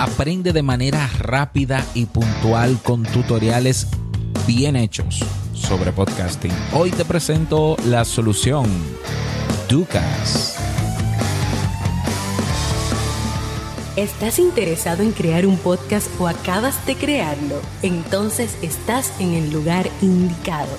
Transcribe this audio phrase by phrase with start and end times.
[0.00, 3.86] Aprende de manera rápida y puntual con tutoriales
[4.46, 6.50] bien hechos sobre podcasting.
[6.72, 8.64] Hoy te presento la solución.
[9.68, 10.56] Ducas.
[13.96, 17.60] ¿Estás interesado en crear un podcast o acabas de crearlo?
[17.82, 20.78] Entonces estás en el lugar indicado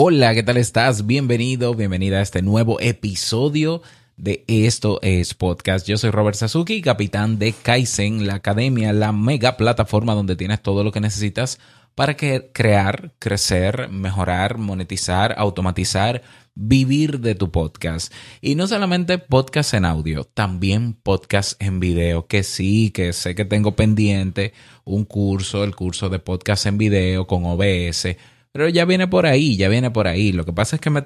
[0.00, 1.06] Hola, ¿qué tal estás?
[1.06, 3.82] Bienvenido, bienvenida a este nuevo episodio
[4.16, 5.88] de Esto es Podcast.
[5.88, 10.84] Yo soy Robert Sasuki, capitán de Kaizen, la academia, la mega plataforma donde tienes todo
[10.84, 11.58] lo que necesitas
[11.96, 16.22] para crear, crecer, mejorar, monetizar, automatizar,
[16.54, 18.14] vivir de tu podcast.
[18.40, 23.44] Y no solamente podcast en audio, también podcast en video, que sí, que sé que
[23.44, 24.52] tengo pendiente
[24.84, 28.16] un curso, el curso de podcast en video con OBS
[28.58, 30.32] pero ya viene por ahí, ya viene por ahí.
[30.32, 31.04] Lo que pasa es que me,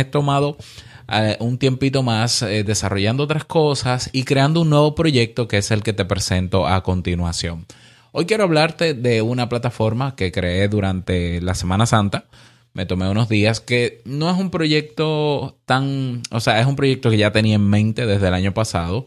[0.00, 0.56] he tomado
[1.12, 5.70] eh, un tiempito más eh, desarrollando otras cosas y creando un nuevo proyecto que es
[5.70, 7.66] el que te presento a continuación.
[8.12, 12.24] Hoy quiero hablarte de una plataforma que creé durante la Semana Santa.
[12.72, 17.10] Me tomé unos días que no es un proyecto tan, o sea, es un proyecto
[17.10, 19.06] que ya tenía en mente desde el año pasado.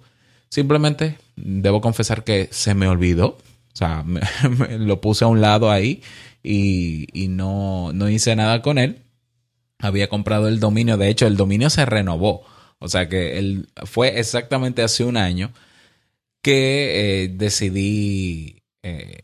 [0.50, 3.40] Simplemente debo confesar que se me olvidó.
[3.80, 4.04] O sea,
[4.78, 6.02] lo puse a un lado ahí
[6.44, 9.04] y, no, no hice nada con él.
[9.80, 12.44] Había comprado el dominio, de hecho el dominio se renovó.
[12.80, 15.52] O sea que él, fue exactamente hace un año
[16.42, 19.22] que eh, decidí eh,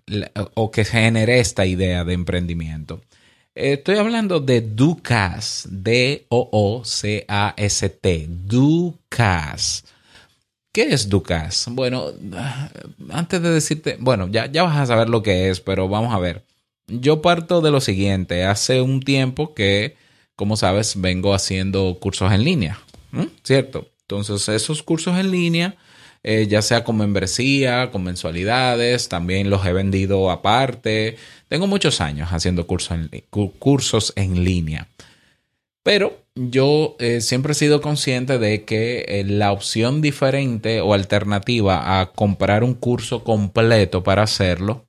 [0.53, 3.02] o que generé esta idea de emprendimiento.
[3.53, 6.27] Estoy hablando de Ducas, D-O-O-C-A-S-T,
[8.30, 9.86] Ducas.
[10.75, 11.67] ¿Qué es Ducas?
[11.69, 12.11] Bueno,
[13.09, 16.19] antes de decirte, bueno, ya, ya vas a saber lo que es, pero vamos a
[16.19, 16.43] ver.
[16.87, 18.43] Yo parto de lo siguiente.
[18.43, 19.95] Hace un tiempo que,
[20.35, 22.77] como sabes, vengo haciendo cursos en línea,
[23.43, 23.87] ¿cierto?
[24.02, 25.77] Entonces, esos cursos en línea,
[26.23, 31.15] eh, ya sea con membresía, con mensualidades, también los he vendido aparte.
[31.47, 33.09] Tengo muchos años haciendo cursos en,
[33.59, 34.89] cursos en línea.
[35.85, 42.01] Pero yo eh, siempre he sido consciente de que eh, la opción diferente o alternativa
[42.01, 44.85] a comprar un curso completo para hacerlo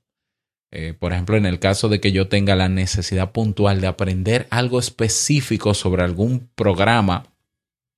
[0.71, 4.47] eh, por ejemplo, en el caso de que yo tenga la necesidad puntual de aprender
[4.49, 7.33] algo específico sobre algún programa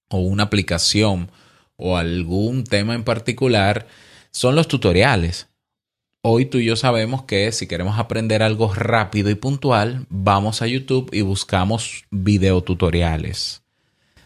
[0.10, 1.32] o una aplicación
[1.78, 3.88] o algún tema en particular,
[4.32, 5.49] son los tutoriales.
[6.22, 10.68] Hoy tú y yo sabemos que si queremos aprender algo rápido y puntual, vamos a
[10.68, 13.64] YouTube y buscamos videotutoriales.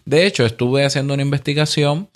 [0.03, 2.09] De hecho, estuve haciendo una investigación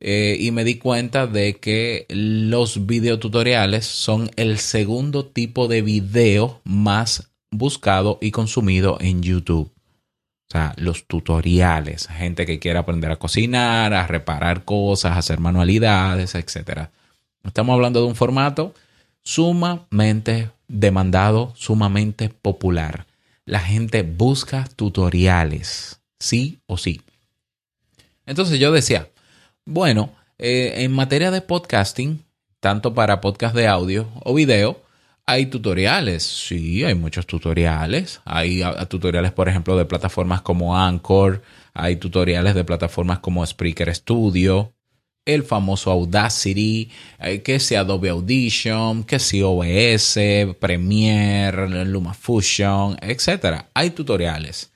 [0.00, 6.60] eh, y me di cuenta de que los videotutoriales son el segundo tipo de video
[6.64, 9.70] más buscado y consumido en YouTube.
[10.48, 15.38] O sea, los tutoriales, gente que quiere aprender a cocinar, a reparar cosas, a hacer
[15.38, 16.88] manualidades, etc.
[17.44, 18.74] Estamos hablando de un formato
[19.22, 23.06] sumamente demandado, sumamente popular.
[23.44, 27.02] La gente busca tutoriales, sí o sí.
[28.26, 29.08] Entonces yo decía,
[29.64, 32.24] bueno, eh, en materia de podcasting,
[32.60, 34.82] tanto para podcast de audio o video,
[35.26, 36.24] hay tutoriales.
[36.24, 38.20] Sí, hay muchos tutoriales.
[38.24, 41.42] Hay tutoriales, por ejemplo, de plataformas como Anchor.
[41.72, 44.72] Hay tutoriales de plataformas como Spreaker Studio,
[45.24, 50.18] el famoso Audacity, eh, que sea Adobe Audition, que sea OBS,
[50.58, 53.64] Premiere, LumaFusion, etc.
[53.74, 54.70] Hay tutoriales.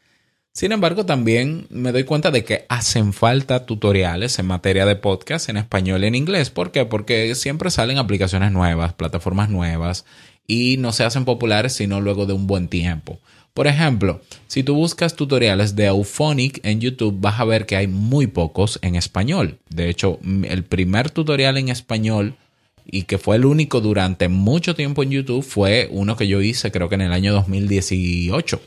[0.52, 5.48] Sin embargo, también me doy cuenta de que hacen falta tutoriales en materia de podcast
[5.48, 6.50] en español y en inglés.
[6.50, 6.84] ¿Por qué?
[6.84, 10.04] Porque siempre salen aplicaciones nuevas, plataformas nuevas
[10.46, 13.18] y no se hacen populares sino luego de un buen tiempo.
[13.54, 17.86] Por ejemplo, si tú buscas tutoriales de Auphonic en YouTube, vas a ver que hay
[17.86, 19.60] muy pocos en español.
[19.70, 22.36] De hecho, el primer tutorial en español
[22.84, 26.72] y que fue el único durante mucho tiempo en YouTube fue uno que yo hice
[26.72, 28.60] creo que en el año 2018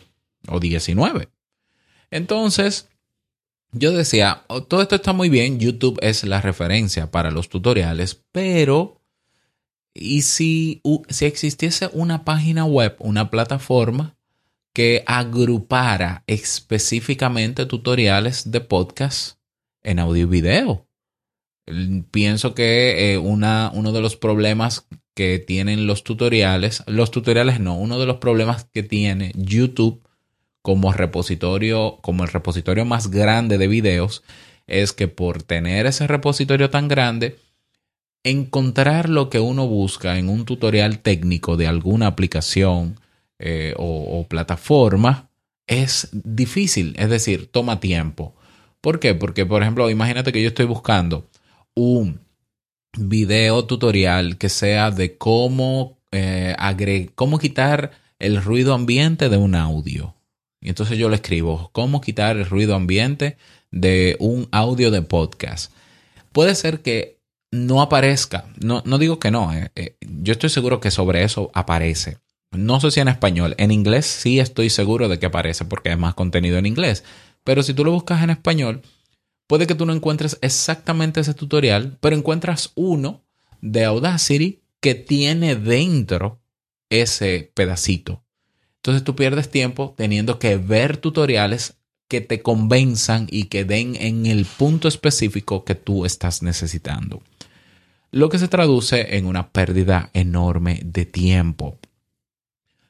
[0.47, 1.27] o 19.
[2.09, 2.87] Entonces,
[3.73, 8.23] yo decía, oh, todo esto está muy bien, YouTube es la referencia para los tutoriales,
[8.31, 9.01] pero
[9.93, 14.16] ¿y si, si existiese una página web, una plataforma
[14.77, 19.39] que agrupara específicamente tutoriales de podcast
[19.81, 20.87] en audio y video?
[22.11, 27.75] Pienso que eh, una, uno de los problemas que tienen los tutoriales, los tutoriales no,
[27.75, 30.07] uno de los problemas que tiene YouTube
[30.61, 34.21] como repositorio, como el repositorio más grande de videos,
[34.67, 37.39] es que por tener ese repositorio tan grande,
[38.23, 42.99] encontrar lo que uno busca en un tutorial técnico de alguna aplicación
[43.39, 45.29] eh, o, plataforma
[45.67, 48.35] es difícil, es decir, toma tiempo.
[48.81, 49.15] ¿Por qué?
[49.15, 51.29] Porque, por ejemplo, imagínate que yo estoy buscando
[51.75, 52.19] un
[52.97, 56.55] video tutorial que sea de cómo, eh,
[57.15, 60.15] cómo quitar el ruido ambiente de un audio.
[60.61, 63.37] Y entonces yo le escribo, ¿cómo quitar el ruido ambiente
[63.71, 65.71] de un audio de podcast?
[66.31, 67.19] Puede ser que
[67.51, 72.17] no aparezca, no, no digo que no, eh, yo estoy seguro que sobre eso aparece.
[72.51, 75.97] No sé si en español, en inglés sí estoy seguro de que aparece porque hay
[75.97, 77.03] más contenido en inglés,
[77.43, 78.81] pero si tú lo buscas en español,
[79.47, 83.23] puede que tú no encuentres exactamente ese tutorial, pero encuentras uno
[83.61, 86.41] de Audacity que tiene dentro
[86.89, 88.23] ese pedacito.
[88.77, 91.77] Entonces tú pierdes tiempo teniendo que ver tutoriales
[92.07, 97.21] que te convenzan y que den en el punto específico que tú estás necesitando.
[98.11, 101.79] Lo que se traduce en una pérdida enorme de tiempo.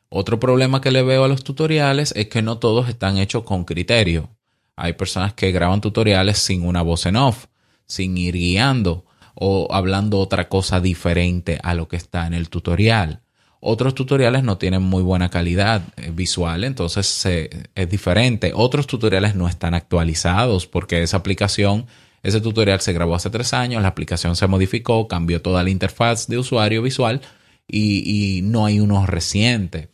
[0.09, 3.65] Otro problema que le veo a los tutoriales es que no todos están hechos con
[3.65, 4.30] criterio.
[4.75, 7.48] Hay personas que graban tutoriales sin una voz en off,
[7.86, 13.21] sin ir guiando o hablando otra cosa diferente a lo que está en el tutorial.
[13.59, 18.51] Otros tutoriales no tienen muy buena calidad eh, visual, entonces es diferente.
[18.56, 21.86] Otros tutoriales no están actualizados porque esa aplicación,
[22.24, 26.27] ese tutorial se grabó hace tres años, la aplicación se modificó, cambió toda la interfaz
[26.27, 27.21] de usuario visual
[27.68, 29.90] y, no hay uno reciente.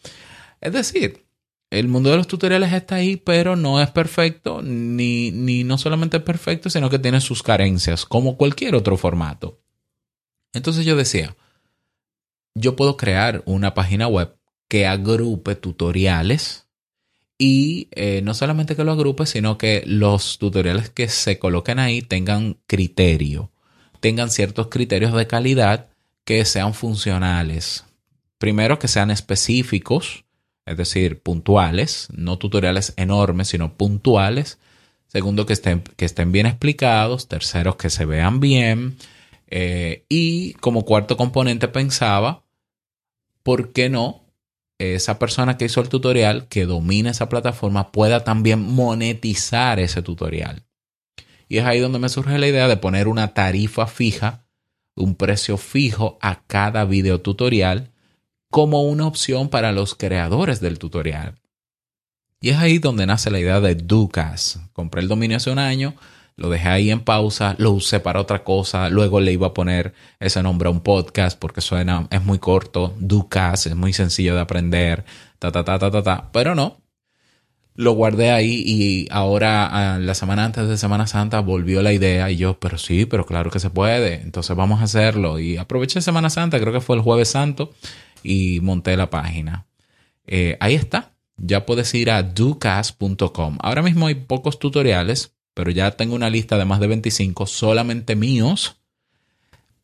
[0.62, 1.25] Es decir,
[1.70, 6.18] el mundo de los tutoriales está ahí, pero no es perfecto, ni, ni no solamente
[6.18, 9.62] es perfecto, sino que tiene sus carencias, como cualquier otro formato.
[10.54, 11.36] Entonces yo decía,
[12.56, 14.38] yo puedo crear una página web
[14.68, 16.68] que agrupe tutoriales
[17.38, 22.02] y eh, no solamente que lo agrupe, sino que los tutoriales que se coloquen ahí
[22.02, 23.52] tengan criterio,
[24.00, 25.93] tengan ciertos criterios de calidad
[26.25, 27.86] que sean funcionales.
[28.38, 30.25] Primero, que sean específicos,
[30.66, 34.60] es decir, puntuales, no tutoriales enormes, sino puntuales.
[35.08, 37.28] Segundo, que estén, que estén bien explicados.
[37.28, 38.98] Tercero, que se vean bien.
[39.48, 42.44] Eh, y como cuarto componente pensaba
[43.44, 44.24] ¿por qué no
[44.80, 50.64] esa persona que hizo el tutorial, que domina esa plataforma, pueda también monetizar ese tutorial?
[51.48, 54.46] Y es ahí donde me surge la idea de poner una tarifa fija,
[54.95, 57.92] un precio fijo a cada video tutorial
[58.50, 61.40] como una opción para los creadores del tutorial.
[62.40, 64.60] Y es ahí donde nace la idea de Ducas.
[64.74, 65.95] Compré el dominio hace un año,
[66.36, 69.94] lo dejé ahí en pausa, lo usé para otra cosa, luego le iba a poner
[70.19, 74.42] ese nombre a un podcast porque suena, es muy corto, Ducas, es muy sencillo de
[74.42, 75.06] aprender,
[75.39, 76.82] ta, ta, ta, ta, ta, ta, pero no.
[77.75, 82.38] Lo guardé ahí y ahora, la semana antes de Semana Santa, volvió la idea y
[82.38, 85.40] yo, pero sí, pero claro que se puede, entonces vamos a hacerlo.
[85.40, 87.74] Y aproveché Semana Santa, creo que fue el jueves santo,
[88.22, 89.66] y monté la página.
[90.28, 93.58] Eh, ahí está, ya puedes ir a ducas.com.
[93.60, 98.16] Ahora mismo hay pocos tutoriales, pero ya tengo una lista de más de 25 solamente
[98.16, 98.78] míos.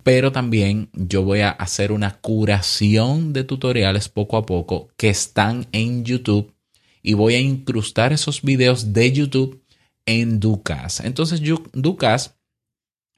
[0.03, 5.67] Pero también yo voy a hacer una curación de tutoriales poco a poco que están
[5.73, 6.53] en YouTube
[7.01, 9.63] y voy a incrustar esos videos de YouTube
[10.05, 10.99] en Ducas.
[11.01, 11.41] Entonces
[11.73, 12.35] Ducas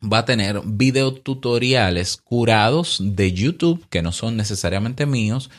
[0.01, 5.49] va a tener videotutoriales curados de YouTube que no son necesariamente míos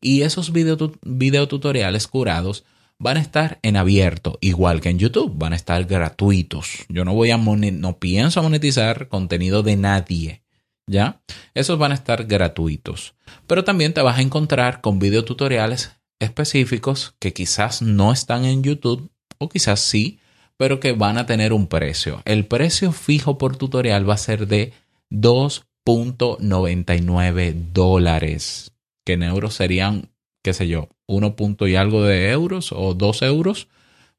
[0.00, 2.64] y esos videotutoriales curados
[2.98, 6.84] van a estar en abierto, igual que en YouTube, van a estar gratuitos.
[6.88, 10.42] Yo no voy a no pienso monetizar contenido de nadie,
[10.86, 11.20] ¿ya?
[11.54, 13.14] Esos van a estar gratuitos.
[13.46, 19.10] Pero también te vas a encontrar con videotutoriales específicos que quizás no están en YouTube
[19.38, 20.20] o quizás sí,
[20.56, 22.22] pero que van a tener un precio.
[22.24, 24.72] El precio fijo por tutorial va a ser de
[25.10, 28.70] 2.99 dólares,
[29.04, 30.10] que en euros serían,
[30.42, 33.68] qué sé yo, 1 punto y algo de euros o 2 euros.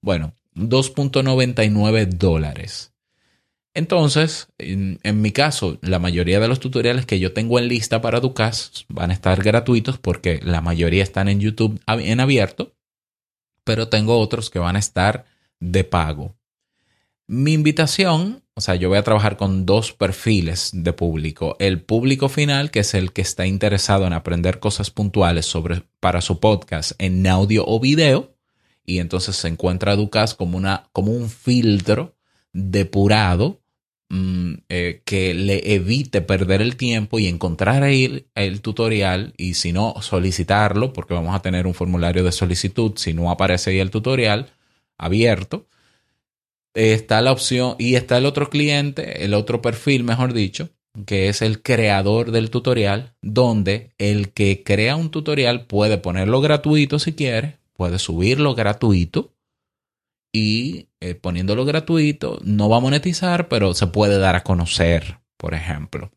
[0.02, 2.93] Bueno, 2.99 dólares.
[3.76, 8.20] Entonces, en, mi caso, la mayoría de los tutoriales que yo tengo en lista para
[8.20, 12.76] Ducas van a estar gratuitos porque la mayoría están en YouTube en abierto,
[13.64, 15.26] pero tengo otros que van a estar
[15.60, 16.36] de pago.
[17.26, 21.56] Mi invitación, o sea, yo voy a trabajar con dos perfiles de público.
[21.58, 26.22] El público final, que es el que está interesado en aprender cosas puntuales sobre, para
[26.22, 28.36] su podcast en audio o video.
[28.86, 32.16] Y entonces se encuentra Ducas como, una, como un filtro
[32.52, 33.63] depurado
[34.14, 39.74] mm, eh, que le evite perder el tiempo y encontrar ahí el, tutorial y si
[39.74, 43.92] no, solicitarlo, porque vamos a tener un formulario de solicitud si no aparece ahí el
[43.92, 44.52] tutorial
[44.98, 45.68] abierto.
[46.74, 50.70] Está la opción y está el otro cliente, el otro perfil, mejor dicho,
[51.06, 57.00] que es el creador del tutorial, donde el que crea un tutorial puede ponerlo gratuito
[57.00, 59.33] si quiere, puede subirlo gratuito
[60.34, 65.54] y eh, poniéndolo gratuito no va a monetizar, pero se puede dar a conocer, por
[65.54, 66.12] ejemplo.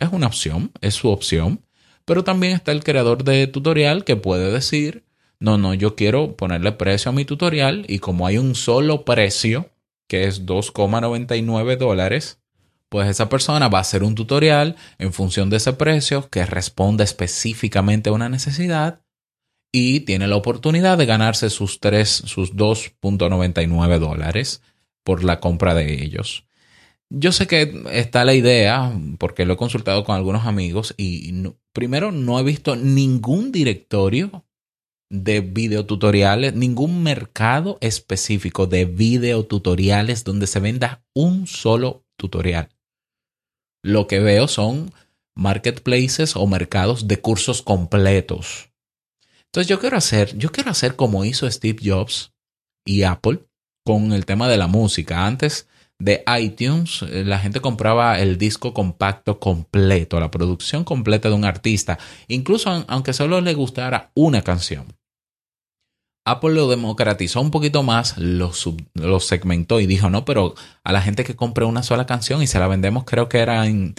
[0.00, 1.64] Es una opción, es su opción,
[2.04, 5.04] pero también está el creador de tutorial que puede decir,
[5.38, 9.70] no, no, yo quiero ponerle precio a mi tutorial y como hay un solo precio,
[10.08, 12.40] que es 2,99 dólares,
[12.88, 17.04] pues esa persona va a hacer un tutorial en función de ese precio que responde
[17.04, 19.02] específicamente a una necesidad
[19.72, 24.62] y tiene la oportunidad de ganarse sus 3, sus 2.99 dólares
[25.04, 26.44] por la compra de ellos.
[27.10, 31.32] Yo sé que está la idea, porque lo he consultado con algunos amigos y
[31.72, 34.44] primero no he visto ningún directorio
[35.10, 42.68] de videotutoriales, ningún mercado específico de videotutoriales donde se venda un solo tutorial.
[43.82, 44.92] Lo que veo son
[45.34, 48.67] marketplaces o mercados de cursos completos
[49.48, 52.32] entonces yo quiero hacer, yo quiero hacer como hizo Steve Jobs
[52.86, 53.40] y Apple
[53.84, 55.26] con el tema de la música.
[55.26, 61.34] Antes de iTunes, eh, la gente compraba el disco compacto completo, la producción completa de
[61.34, 64.86] un artista, incluso aunque solo le gustara una canción.
[66.26, 68.52] Apple lo democratizó un poquito más, lo,
[68.92, 72.46] lo segmentó y dijo, no, pero a la gente que compre una sola canción y
[72.46, 73.94] se la vendemos creo que era en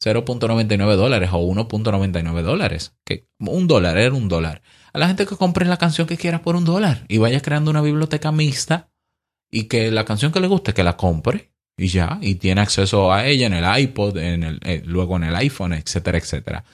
[0.00, 2.94] 0.99 dólares o 1.99 dólares.
[3.04, 6.42] Que un dólar era un dólar a la gente que compre la canción que quiera
[6.42, 8.90] por un dólar y vaya creando una biblioteca mixta
[9.50, 13.12] y que la canción que le guste, que la compre y ya, y tiene acceso
[13.12, 16.64] a ella en el iPod, en el, eh, luego en el iPhone, etcétera, etcétera.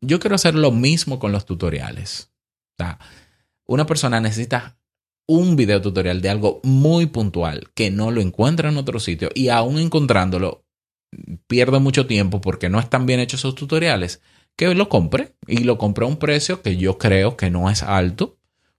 [0.00, 2.30] Yo quiero hacer lo mismo con los tutoriales.
[3.66, 4.78] Una persona necesita
[5.26, 9.48] un video tutorial de algo muy puntual que no lo encuentra en otro sitio y
[9.48, 10.64] aún encontrándolo
[11.46, 14.22] pierde mucho tiempo porque no están bien hechos esos tutoriales
[14.60, 17.82] que lo compre y lo compre a un precio que yo creo que no es
[17.82, 18.36] alto,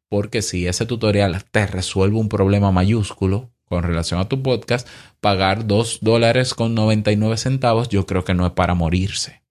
[0.10, 4.88] porque si ese tutorial te resuelve un problema mayúsculo con relación a tu podcast,
[5.22, 9.42] pagar 2 dólares con 99 centavos yo creo que no es para morirse.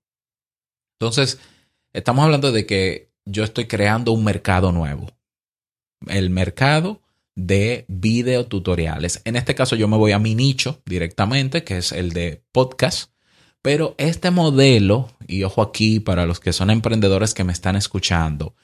[1.00, 1.40] Entonces,
[1.92, 5.08] estamos hablando de que yo estoy creando un mercado nuevo.
[6.06, 7.02] El mercado
[7.34, 9.20] de videotutoriales.
[9.24, 13.10] En este caso yo me voy a mi nicho directamente, que es el de podcast.
[13.62, 18.54] Pero este modelo, y ojo aquí para los que son emprendedores que me están escuchando,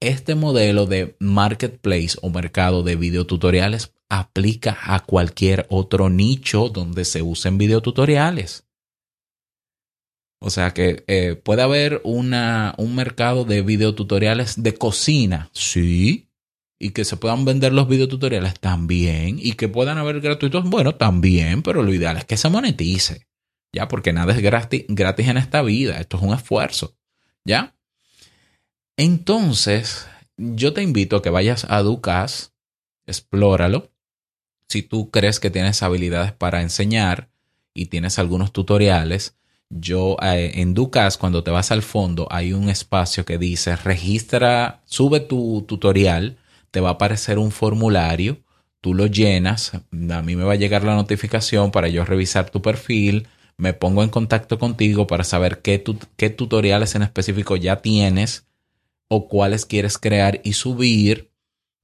[0.00, 7.22] este modelo de marketplace o mercado de videotutoriales aplica a cualquier otro nicho donde se
[7.22, 8.66] usen videotutoriales.
[10.38, 16.28] O sea que eh, puede haber una, un mercado de videotutoriales de cocina, sí,
[16.80, 21.62] y que se puedan vender los videotutoriales también, y que puedan haber gratuitos, bueno, también,
[21.62, 23.28] pero lo ideal es que se monetice.
[23.72, 23.88] ¿Ya?
[23.88, 26.96] Porque nada es gratis, gratis en esta vida, esto es un esfuerzo,
[27.44, 27.74] ¿ya?
[28.96, 32.52] Entonces, yo te invito a que vayas a Ducas,
[33.06, 33.90] explóralo.
[34.68, 37.30] Si tú crees que tienes habilidades para enseñar
[37.74, 39.36] y tienes algunos tutoriales,
[39.70, 44.82] yo eh, en Ducas, cuando te vas al fondo, hay un espacio que dice registra,
[44.84, 46.36] sube tu tutorial,
[46.70, 48.42] te va a aparecer un formulario,
[48.80, 52.60] tú lo llenas, a mí me va a llegar la notificación para yo revisar tu
[52.60, 53.28] perfil,
[53.62, 55.84] me pongo en contacto contigo para saber qué,
[56.16, 58.44] qué tutoriales en específico ya tienes
[59.06, 61.30] o cuáles quieres crear y subir.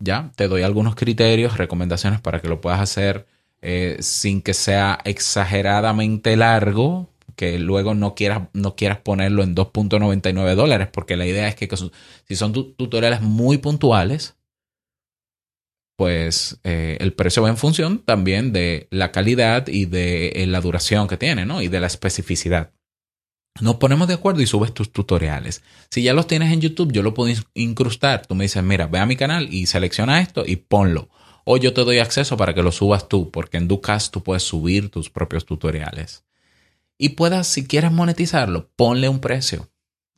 [0.00, 3.28] Ya, te doy algunos criterios, recomendaciones para que lo puedas hacer
[3.62, 10.56] eh, sin que sea exageradamente largo, que luego no quieras, no quieras ponerlo en 2.99
[10.56, 11.68] dólares, porque la idea es que
[12.26, 14.34] si son tutoriales muy puntuales,
[15.98, 20.60] pues eh, el precio va en función también de la calidad y de eh, la
[20.60, 21.60] duración que tiene, ¿no?
[21.60, 22.70] Y de la especificidad.
[23.60, 25.60] Nos ponemos de acuerdo y subes tus tutoriales.
[25.90, 28.24] Si ya los tienes en YouTube, yo lo puedo incrustar.
[28.24, 31.08] Tú me dices, mira, ve a mi canal y selecciona esto y ponlo.
[31.44, 34.44] O yo te doy acceso para que lo subas tú, porque en Ducast tú puedes
[34.44, 36.24] subir tus propios tutoriales.
[36.96, 39.68] Y puedas, si quieres monetizarlo, ponle un precio.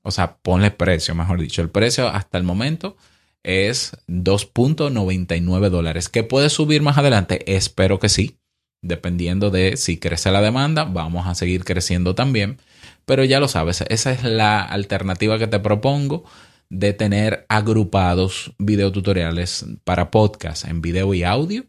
[0.02, 1.62] O sea, ponle precio, mejor dicho.
[1.62, 2.98] El precio hasta el momento
[3.42, 6.08] es 2.99 dólares.
[6.08, 7.54] ¿Que puede subir más adelante?
[7.54, 8.38] Espero que sí.
[8.82, 12.58] Dependiendo de si crece la demanda, vamos a seguir creciendo también.
[13.04, 16.24] Pero ya lo sabes, esa es la alternativa que te propongo
[16.70, 21.66] de tener agrupados videotutoriales para podcast en video y audio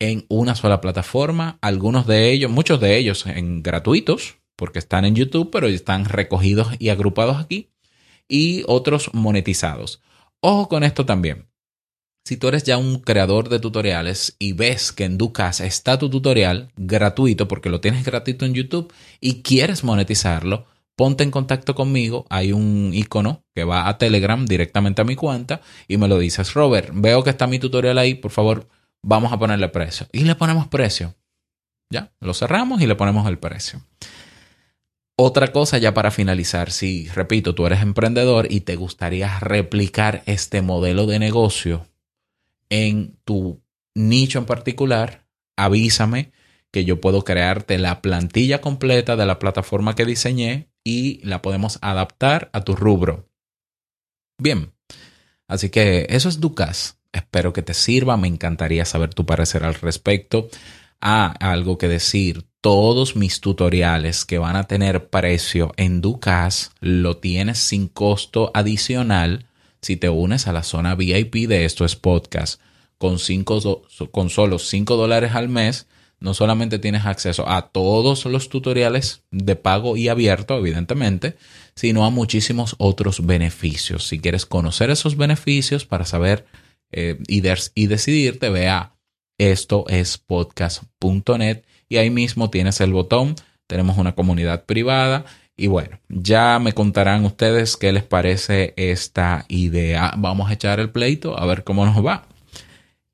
[0.00, 5.14] en una sola plataforma, algunos de ellos, muchos de ellos en gratuitos, porque están en
[5.14, 7.70] YouTube, pero están recogidos y agrupados aquí,
[8.26, 10.02] y otros monetizados.
[10.44, 11.48] Ojo con esto también.
[12.24, 16.10] Si tú eres ya un creador de tutoriales y ves que en Ducas está tu
[16.10, 22.26] tutorial gratuito, porque lo tienes gratuito en YouTube y quieres monetizarlo, ponte en contacto conmigo.
[22.28, 26.54] Hay un icono que va a Telegram directamente a mi cuenta y me lo dices,
[26.54, 28.68] Robert, veo que está mi tutorial ahí, por favor,
[29.02, 30.08] vamos a ponerle precio.
[30.12, 31.14] Y le ponemos precio.
[31.88, 33.80] Ya, lo cerramos y le ponemos el precio.
[35.24, 40.62] Otra cosa ya para finalizar, si repito, tú eres emprendedor y te gustaría replicar este
[40.62, 41.86] modelo de negocio
[42.70, 43.62] en tu
[43.94, 45.24] nicho en particular,
[45.56, 46.32] avísame
[46.72, 51.78] que yo puedo crearte la plantilla completa de la plataforma que diseñé y la podemos
[51.82, 53.28] adaptar a tu rubro.
[54.38, 54.72] Bien,
[55.46, 56.98] así que eso es Ducas.
[57.12, 58.16] Espero que te sirva.
[58.16, 60.48] Me encantaría saber tu parecer al respecto.
[61.00, 62.48] Ah, algo que decir.
[62.62, 69.46] Todos mis tutoriales que van a tener precio en Ducas lo tienes sin costo adicional
[69.80, 72.60] si te unes a la zona VIP de Esto es Podcast
[72.98, 75.88] con, cinco, con solo 5 dólares al mes,
[76.20, 81.36] no solamente tienes acceso a todos los tutoriales de pago y abierto, evidentemente,
[81.74, 84.06] sino a muchísimos otros beneficios.
[84.06, 86.46] Si quieres conocer esos beneficios para saber
[86.92, 87.42] eh, y,
[87.74, 88.94] y decidirte, vea
[89.36, 93.34] esto es podcast.net y ahí mismo tienes el botón,
[93.66, 95.26] tenemos una comunidad privada
[95.58, 100.14] y bueno, ya me contarán ustedes qué les parece esta idea.
[100.16, 102.24] Vamos a echar el pleito a ver cómo nos va.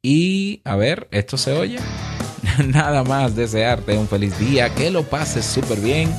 [0.00, 1.80] Y a ver, ¿esto se oye?
[2.66, 6.14] Nada más desearte un feliz día, que lo pases súper bien.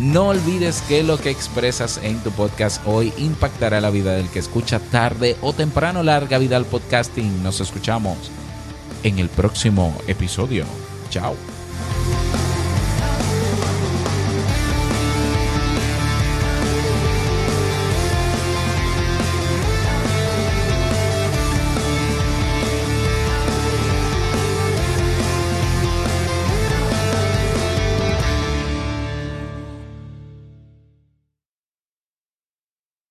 [0.00, 4.40] No olvides que lo que expresas en tu podcast hoy impactará la vida del que
[4.40, 6.02] escucha tarde o temprano.
[6.02, 7.44] Larga vida al podcasting.
[7.44, 8.32] Nos escuchamos
[9.04, 10.64] en el próximo episodio.
[11.08, 11.36] Chao.